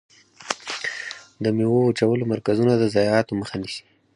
د 1.43 1.45
ميوو 1.57 1.79
وچولو 1.87 2.29
مرکزونه 2.33 2.73
د 2.77 2.83
ضایعاتو 2.93 3.37
مخه 3.41 3.55
نیسي. 3.61 3.83